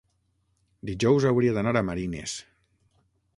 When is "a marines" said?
1.83-2.35